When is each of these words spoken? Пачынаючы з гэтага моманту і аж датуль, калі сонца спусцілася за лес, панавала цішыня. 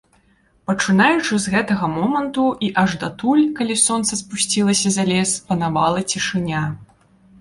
Пачынаючы 0.69 1.33
з 1.41 1.51
гэтага 1.55 1.89
моманту 1.97 2.45
і 2.67 2.71
аж 2.83 2.95
датуль, 3.05 3.43
калі 3.59 3.75
сонца 3.85 4.13
спусцілася 4.23 4.89
за 4.97 5.03
лес, 5.15 5.37
панавала 5.51 5.99
цішыня. 6.15 6.65